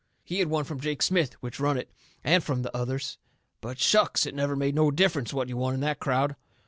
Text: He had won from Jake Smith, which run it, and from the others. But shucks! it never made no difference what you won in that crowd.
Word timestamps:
He 0.23 0.39
had 0.39 0.47
won 0.47 0.63
from 0.63 0.79
Jake 0.79 1.03
Smith, 1.03 1.33
which 1.43 1.59
run 1.59 1.77
it, 1.77 1.91
and 2.23 2.43
from 2.43 2.63
the 2.63 2.75
others. 2.75 3.19
But 3.61 3.77
shucks! 3.77 4.25
it 4.25 4.33
never 4.33 4.55
made 4.55 4.73
no 4.73 4.89
difference 4.89 5.31
what 5.31 5.47
you 5.47 5.57
won 5.57 5.75
in 5.75 5.79
that 5.81 5.99
crowd. 5.99 6.35